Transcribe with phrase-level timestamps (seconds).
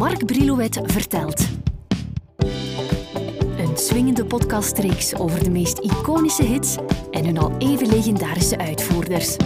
[0.00, 1.48] Mark Brilouet vertelt.
[3.58, 6.76] Een swingende podcastreeks over de meest iconische hits
[7.10, 9.36] en hun al even legendarische uitvoerders.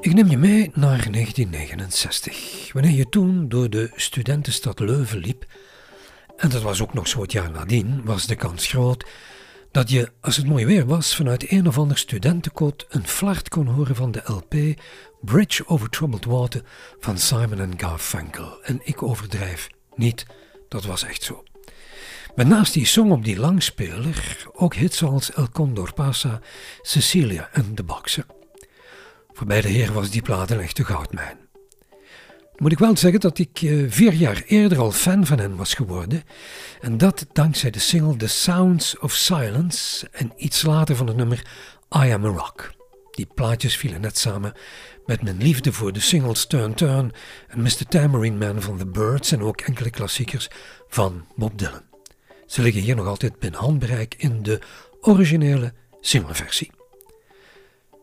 [0.00, 5.44] Ik neem je mee naar 1969, wanneer je toen door de studentenstad Leuven liep.
[6.36, 9.04] En dat was ook nog zo het jaar nadien, was de kans groot
[9.74, 13.66] dat je, als het mooi weer was, vanuit een of ander studentenkot een flart kon
[13.66, 14.80] horen van de LP
[15.20, 16.62] Bridge Over Troubled Water
[17.00, 18.62] van Simon Garfunkel.
[18.62, 20.26] En ik overdrijf niet,
[20.68, 21.44] dat was echt zo.
[22.34, 26.40] Maar naast die song op die langspeler ook hits zoals El Condor Pasa,
[26.82, 28.26] Cecilia en De Boxer.
[29.32, 31.43] Voor beide heren was die plaat een echte goudmijn.
[32.56, 35.74] Moet ik wel zeggen dat ik eh, vier jaar eerder al fan van hen was
[35.74, 36.22] geworden.
[36.80, 41.46] En dat dankzij de single The Sounds of Silence en iets later van het nummer
[42.04, 42.72] I Am a Rock.
[43.10, 44.52] Die plaatjes vielen net samen
[45.06, 47.12] met mijn liefde voor de singles Turn Turn
[47.48, 47.86] en Mr.
[47.88, 50.48] Tambourine Man van The Birds en ook enkele klassiekers
[50.88, 51.82] van Bob Dylan.
[52.46, 54.60] Ze liggen hier nog altijd binnen handbereik in de
[55.00, 56.70] originele singleversie.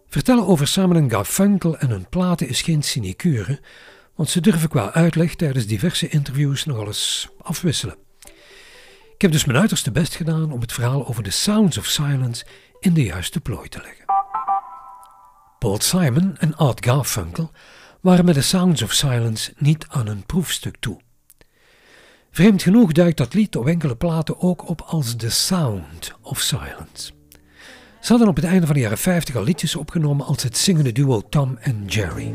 [0.08, 3.60] Vertellen over Simon Garfunkel en hun platen is geen sinecure,
[4.22, 7.96] want ze durven qua uitleg tijdens diverse interviews nogal eens afwisselen.
[9.14, 12.46] Ik heb dus mijn uiterste best gedaan om het verhaal over de Sounds of Silence
[12.80, 14.06] in de juiste plooi te leggen.
[15.60, 17.52] Paul Simon en Art Garfunkel
[18.02, 21.00] waren met de Sounds of Silence niet aan een proefstuk toe.
[22.32, 27.12] Vreemd genoeg duikt dat lied op enkele platen ook op als The Sound of Silence.
[28.00, 30.92] Ze hadden op het einde van de jaren 50 al liedjes opgenomen als het zingende
[30.92, 32.32] duo Tom en Jerry.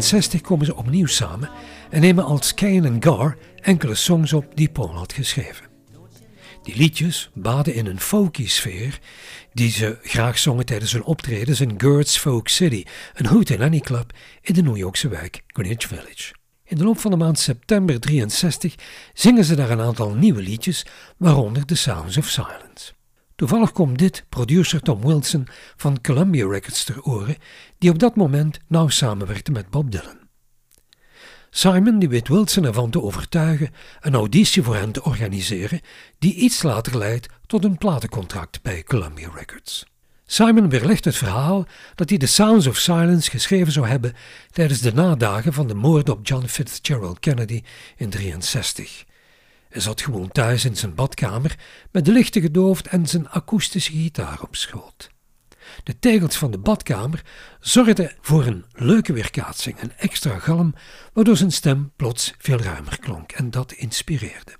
[0.00, 1.50] 1969 komen ze opnieuw samen
[1.90, 5.66] en nemen als Kane en Gar enkele songs op die Paul had geschreven.
[6.62, 8.98] Die liedjes baden in een folky sfeer
[9.52, 12.84] die ze graag zongen tijdens hun optredens in Gert's Folk City,
[13.14, 14.12] een Hoot Annie Club
[14.42, 16.34] in de New Yorkse wijk Greenwich Village.
[16.64, 18.74] In de loop van de maand september 63
[19.14, 20.86] zingen ze daar een aantal nieuwe liedjes,
[21.16, 22.92] waaronder The Sounds of Silence.
[23.40, 27.36] Toevallig komt dit producer Tom Wilson van Columbia Records ter oren,
[27.78, 30.18] die op dat moment nauw samenwerkte met Bob Dylan.
[31.50, 35.80] Simon die weet Wilson ervan te overtuigen een auditie voor hen te organiseren,
[36.18, 39.86] die iets later leidt tot een platencontract bij Columbia Records.
[40.24, 44.14] Simon weerlegt het verhaal dat hij The Sounds of Silence geschreven zou hebben
[44.50, 47.62] tijdens de nadagen van de moord op John Fitzgerald Kennedy
[47.96, 49.08] in 1963.
[49.70, 51.58] Hij zat gewoon thuis in zijn badkamer
[51.90, 55.10] met de lichten gedoofd en zijn akoestische gitaar op schoot.
[55.82, 57.22] De tegels van de badkamer
[57.60, 60.74] zorgden voor een leuke weerkaatsing, een extra galm,
[61.12, 64.56] waardoor zijn stem plots veel ruimer klonk en dat inspireerde.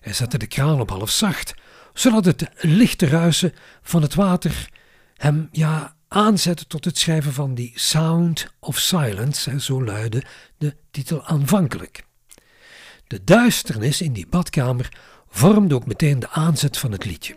[0.00, 1.54] Hij zette de kraan op half zacht,
[1.92, 4.68] zodat het lichte ruisen van het water
[5.16, 10.24] hem ja aanzette tot het schrijven van die Sound of Silence, zo luidde
[10.58, 12.04] de titel aanvankelijk.
[13.12, 14.88] De duisternis in die badkamer
[15.28, 17.34] vormde ook meteen de aanzet van het liedje.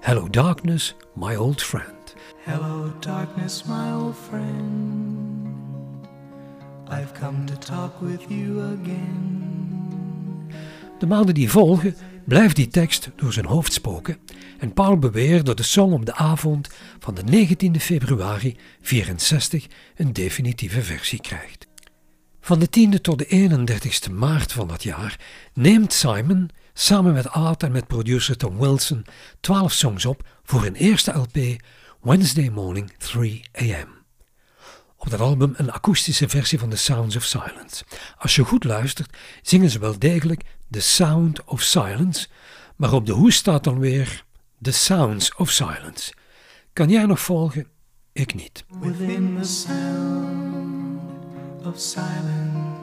[0.00, 2.14] Hello Darkness, my old friend.
[2.44, 6.06] Hello darkness, my old friend.
[6.90, 9.42] I've come to talk with you again.
[10.98, 14.18] De maanden die volgen blijft die tekst door zijn hoofd spoken
[14.58, 19.66] en Paul beweert dat de song op de avond van de 19 februari 64
[19.96, 21.66] een definitieve versie krijgt.
[22.44, 25.20] Van de 10e tot de 31ste maart van dat jaar
[25.54, 29.04] neemt Simon samen met Art en met producer Tom Wilson
[29.40, 31.62] 12 songs op voor hun eerste LP
[32.00, 33.88] Wednesday Morning 3 AM.
[34.96, 37.84] Op dat album een akoestische versie van The Sounds of Silence.
[38.18, 42.28] Als je goed luistert, zingen ze wel degelijk The Sound of Silence,
[42.76, 44.24] maar op de hoes staat dan weer
[44.62, 46.12] The Sounds of Silence.
[46.72, 47.66] Kan jij nog volgen?
[48.12, 48.64] Ik niet.
[48.80, 50.83] Within the sound
[51.66, 52.74] of silence.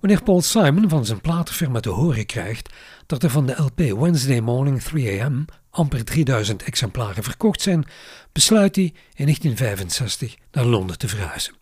[0.00, 2.72] Wanneer Paul Simon van zijn platenfirma te horen krijgt
[3.06, 7.84] dat er van de LP Wednesday Morning 3 AM amper 3000 exemplaren verkocht zijn,
[8.32, 11.54] besluit hij in 1965 naar Londen te verhuizen.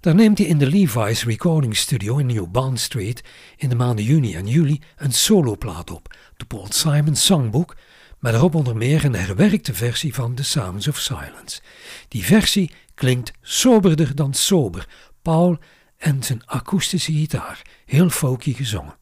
[0.00, 3.24] Daar neemt hij in de Levi's Recording Studio in New Bond Street
[3.56, 7.76] in de maanden juni en juli een soloplaat op, de Paul Simon Songbook,
[8.18, 11.60] met daarop onder meer een herwerkte versie van The Sounds of Silence.
[12.08, 12.70] Die versie
[13.00, 14.88] klinkt soberder dan sober.
[15.22, 15.58] Paul
[15.96, 18.94] en zijn akoestische gitaar, heel folky gezongen.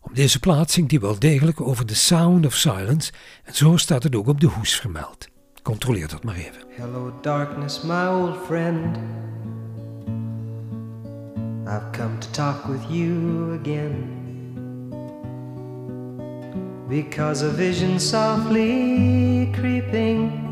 [0.00, 3.12] Op deze plaats zingt hij wel degelijk over The Sound of Silence
[3.44, 5.28] en zo staat het ook op de hoes vermeld.
[5.62, 6.62] Controleer dat maar even.
[6.76, 8.96] Hello darkness, my old friend.
[11.66, 14.20] I've come to talk with you again.
[16.88, 20.51] Because a vision softly creeping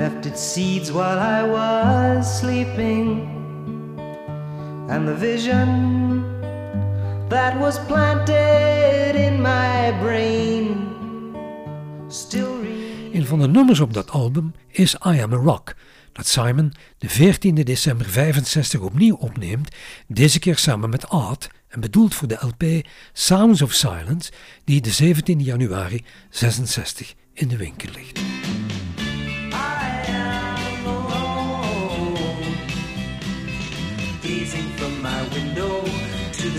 [0.00, 3.28] left its seeds while I was sleeping.
[4.88, 5.68] And the vision
[7.28, 10.86] that was planted in my brain
[12.08, 12.58] still
[13.12, 15.74] Een van de nummers op dat album is I Am a Rock,
[16.12, 19.76] dat Simon de 14 december 65 opnieuw opneemt,
[20.06, 24.32] deze keer samen met Art en bedoeld voor de LP Sounds of Silence,
[24.64, 28.39] die de 17 januari 66 in de winkel ligt.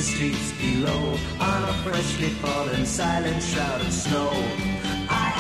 [0.02, 4.32] The streets below on a freshly fallen silent shroud of snow.
[5.10, 5.32] I.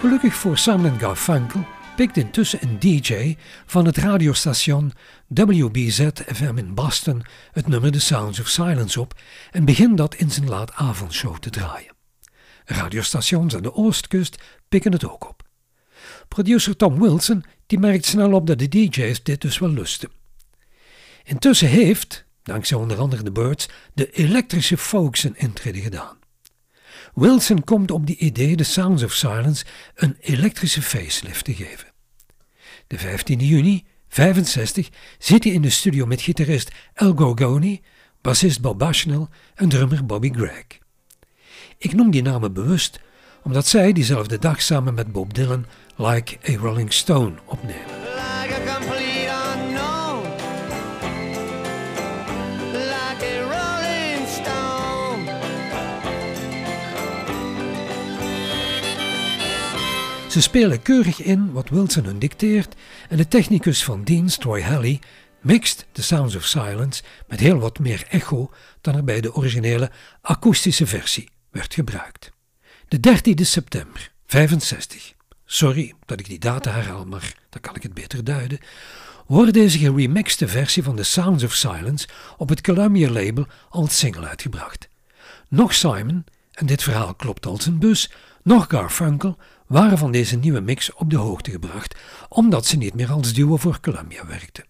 [0.00, 1.64] Gelukkig voor Simon Garfunkel
[1.96, 3.36] pikt intussen een DJ
[3.66, 4.92] van het radiostation
[5.26, 9.14] WBZ-FM in Boston het nummer The Sounds of Silence op
[9.50, 11.94] en begint dat in zijn laatavondshow te draaien.
[12.64, 15.42] Radiostations aan de oostkust pikken het ook op.
[16.28, 20.19] Producer Tom Wilson die merkt snel op dat de DJ's dit dus wel lusten.
[21.24, 26.18] Intussen heeft, dankzij onder andere de Birds, de elektrische folks een intrede gedaan.
[27.14, 29.64] Wilson komt op die idee de Sounds of Silence
[29.94, 31.88] een elektrische facelift te geven.
[32.86, 34.88] De 15 juni 65
[35.18, 37.80] zit hij in de studio met gitarist El Gorgoni,
[38.20, 40.66] bassist Bob Bushnell en drummer Bobby Gregg.
[41.78, 43.00] Ik noem die namen bewust
[43.42, 45.66] omdat zij diezelfde dag samen met Bob Dylan
[45.96, 47.99] Like a Rolling Stone opnemen.
[60.40, 62.74] Ze spelen keurig in wat Wilson hun dicteert
[63.08, 65.00] en de technicus van dienst, Troy Halley,
[65.40, 68.50] mixt The Sounds of Silence met heel wat meer echo
[68.80, 69.90] dan er bij de originele
[70.20, 72.32] akoestische versie werd gebruikt.
[72.88, 75.12] De 13 september 65,
[75.44, 78.58] sorry dat ik die data herhaal, maar dan kan ik het beter duiden,
[79.26, 84.28] wordt deze geremixte versie van The Sounds of Silence op het Columbia label als single
[84.28, 84.88] uitgebracht.
[85.48, 88.10] Nog Simon, en dit verhaal klopt als een bus,
[88.42, 91.96] nog Garfunkel waren van deze nieuwe mix op de hoogte gebracht,
[92.28, 94.64] omdat ze niet meer als duo voor Columbia werkten.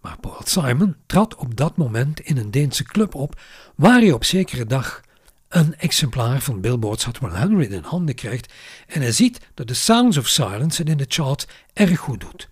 [0.00, 3.40] Maar Paul Simon trad op dat moment in een Deense club op,
[3.74, 5.00] waar hij op zekere dag
[5.48, 8.52] een exemplaar van Billboard's Hot 100 in handen krijgt
[8.86, 12.48] en hij ziet dat de Sounds of Silence het in de charts erg goed doet.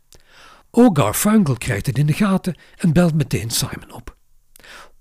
[0.70, 4.16] Ook Garfunkel krijgt het in de gaten en belt meteen Simon op.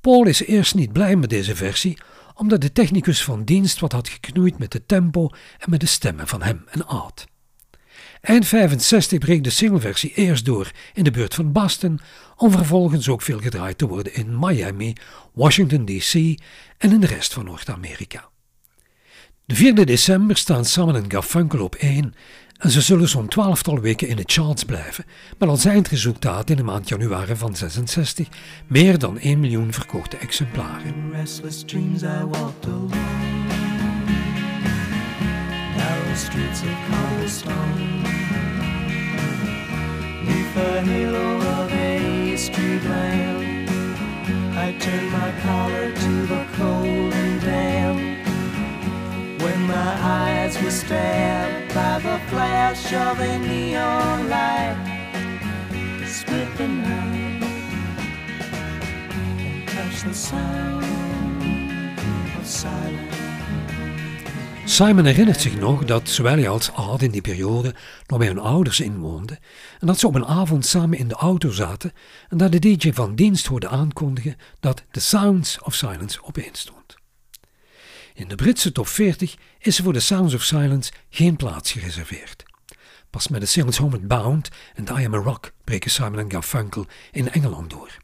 [0.02, 1.98] Paul is eerst niet blij met deze versie,
[2.44, 5.30] omdat de technicus van dienst wat had geknoeid met de tempo
[5.60, 7.26] en met de stemmen van hem en Art.
[8.22, 12.00] Eind 65 breekt de singleversie eerst door in de buurt van Boston,
[12.36, 14.94] om vervolgens ook veel gedraaid te worden in Miami,
[15.34, 16.14] Washington DC
[16.78, 18.30] en in de rest van Noord-Amerika.
[19.46, 22.14] De 4 december staan Simon en Garfunkel op 1
[22.64, 25.06] en ze zullen zo'n twaalftal weken in de charts blijven,
[25.38, 28.28] met als eindresultaat in de maand januari van 66
[28.68, 31.10] meer dan 1 miljoen verkochte exemplaren.
[52.96, 54.94] Of a neon light
[56.60, 56.84] night and
[62.40, 63.14] of silence.
[64.66, 67.76] Simon herinnert zich nog dat zowel hij als Art in die periode
[68.08, 69.40] nog bij hun ouders inwoonden
[69.80, 71.92] en dat ze op een avond samen in de auto zaten
[72.30, 76.96] en dat de DJ van dienst hoorde aankondigen dat The Sounds of Silence opeens stond.
[78.14, 82.44] In de Britse top 40 is er voor The Sounds of Silence geen plaats gereserveerd.
[83.14, 86.86] Pas met de singles Homeward Bound en I Am a Rock breken Simon en Garfunkel
[87.12, 87.98] in Engeland door.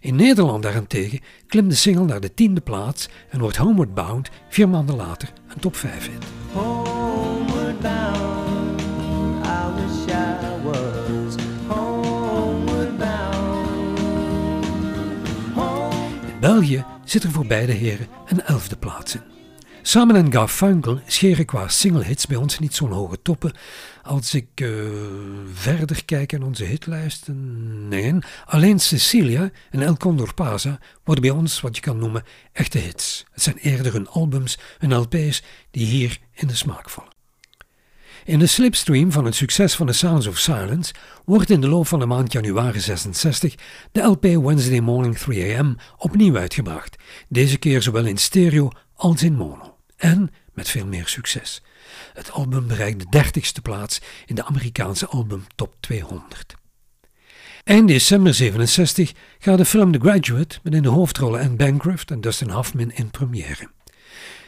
[0.00, 4.68] In Nederland daarentegen klimt de single naar de tiende plaats en wordt Homeward Bound vier
[4.68, 6.24] maanden later een top 5 hit.
[6.52, 8.80] Homeward bound,
[9.44, 11.34] I wish I was
[11.66, 13.98] homeward bound.
[16.32, 19.41] In België zit er voor beide heren een elfde plaats in.
[19.84, 23.52] Simon en Garfunkel scheren qua singlehits bij ons niet zo'n hoge toppen.
[24.02, 24.88] Als ik uh,
[25.52, 31.60] verder kijk in onze hitlijsten, nee, alleen Cecilia en El Condor Pasa worden bij ons
[31.60, 33.24] wat je kan noemen echte hits.
[33.32, 37.10] Het zijn eerder hun albums, hun LP's die hier in de smaak vallen.
[38.24, 41.86] In de slipstream van het succes van The Sounds of Silence wordt in de loop
[41.86, 43.54] van de maand januari 66
[43.92, 46.96] de LP Wednesday Morning 3am opnieuw uitgebracht,
[47.28, 49.71] deze keer zowel in stereo als in mono.
[50.02, 51.62] En met veel meer succes.
[52.12, 56.54] Het album bereikt de 30ste plaats in de Amerikaanse album Top 200.
[57.64, 62.20] Eind december 67 gaat de film The Graduate met in de hoofdrollen Anne Bancroft en
[62.20, 63.70] Dustin Hoffman in première.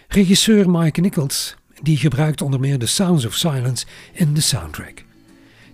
[0.08, 5.04] Regisseur Mike Nichols die gebruikt onder meer de Sounds of Silence in de soundtrack.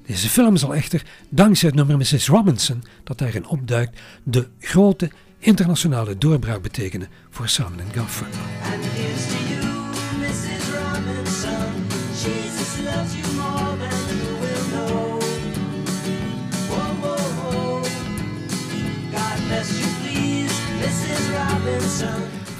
[0.07, 2.29] Deze film zal echter, dankzij het nummer Mrs.
[2.29, 9.40] Robinson dat daarin opduikt, de grote internationale doorbraak betekenen voor Simon Garfunkel.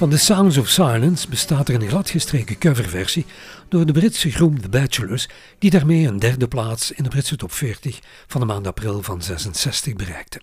[0.01, 3.25] Van The Sounds of Silence bestaat er een gladgestreken coverversie
[3.69, 7.51] door de Britse groep The Bachelors, die daarmee een derde plaats in de Britse top
[7.51, 10.41] 40 van de maand april van 66 bereikte.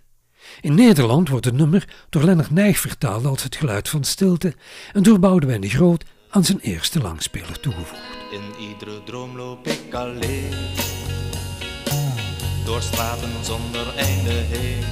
[0.61, 4.55] In Nederland wordt het nummer door Lennart Nijg vertaald als het geluid van stilte
[4.93, 8.03] en door Boudewijn de Groot aan zijn eerste langspeler toegevoegd.
[8.31, 10.55] In iedere droom loop ik alleen,
[12.65, 14.85] door straten zonder einde heen.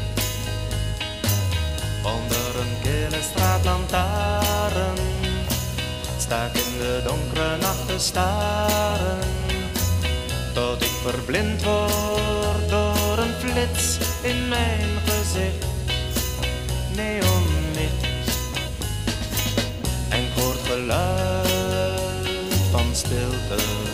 [2.04, 4.98] Onder een kille straatlantaarn
[6.18, 9.18] sta ik in de donkere nacht te staren.
[10.54, 15.66] Tot ik verblind word door een flits in mijn gezicht.
[16.94, 18.04] Neonlicht.
[20.08, 20.30] En ik
[20.66, 21.25] geluid
[22.96, 23.85] van stilte.